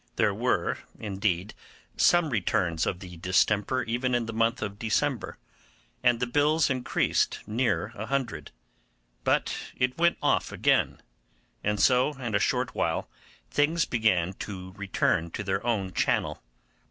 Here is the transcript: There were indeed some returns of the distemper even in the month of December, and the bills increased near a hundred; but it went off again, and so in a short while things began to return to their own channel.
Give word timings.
There 0.15 0.33
were 0.33 0.79
indeed 0.97 1.53
some 1.95 2.31
returns 2.31 2.87
of 2.87 3.01
the 3.01 3.17
distemper 3.17 3.83
even 3.83 4.15
in 4.15 4.25
the 4.25 4.33
month 4.33 4.63
of 4.63 4.79
December, 4.79 5.37
and 6.01 6.19
the 6.19 6.25
bills 6.25 6.71
increased 6.71 7.41
near 7.45 7.91
a 7.93 8.07
hundred; 8.07 8.49
but 9.23 9.55
it 9.77 9.99
went 9.99 10.17
off 10.19 10.51
again, 10.51 11.03
and 11.63 11.79
so 11.79 12.13
in 12.13 12.33
a 12.33 12.39
short 12.39 12.73
while 12.73 13.11
things 13.51 13.85
began 13.85 14.33
to 14.39 14.71
return 14.71 15.29
to 15.29 15.43
their 15.43 15.63
own 15.63 15.93
channel. 15.93 16.41